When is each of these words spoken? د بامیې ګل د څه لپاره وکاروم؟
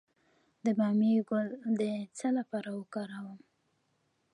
د 0.65 0.67
بامیې 0.77 1.19
ګل 1.29 1.49
د 1.79 1.81
څه 2.17 2.27
لپاره 2.37 2.69
وکاروم؟ 2.79 3.39